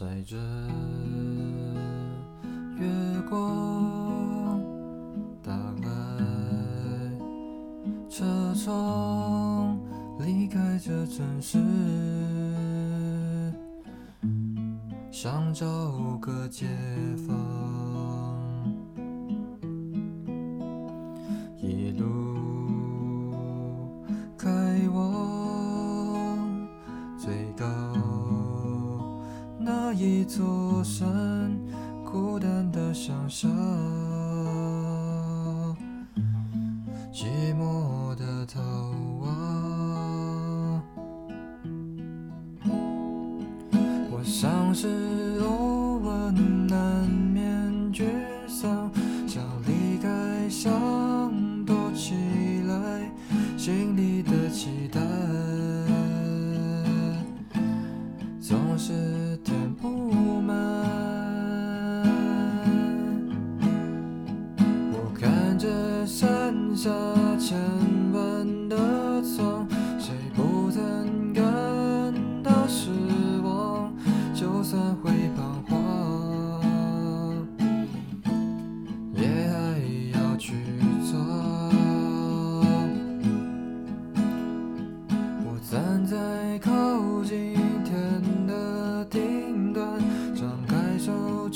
[0.00, 0.34] 载着
[2.78, 2.88] 月
[3.28, 4.58] 光，
[5.42, 5.88] 打开
[8.08, 8.24] 车
[8.54, 9.78] 窗，
[10.20, 11.58] 离开这城市，
[15.10, 15.66] 想找
[16.18, 16.66] 个解
[17.28, 17.89] 放。
[30.02, 31.06] 一座山，
[32.06, 33.50] 孤单的想象，
[37.12, 38.62] 寂寞的逃
[39.20, 40.82] 亡。
[44.10, 44.88] 我像是
[45.42, 48.06] 偶尔难免沮
[48.48, 48.90] 丧，
[49.26, 50.72] 想离开，想
[51.66, 52.14] 躲起
[52.66, 53.12] 来，
[53.58, 54.98] 心里的期待
[58.40, 60.56] 总是填不满。
[64.92, 65.68] 我看着
[66.06, 66.90] 山下
[67.38, 67.58] 千
[68.12, 68.76] 万的
[69.22, 69.66] 窗，
[69.98, 71.42] 谁不曾感
[72.42, 72.90] 到失
[73.42, 73.92] 望？
[74.34, 75.19] 就算会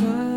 [0.00, 0.29] try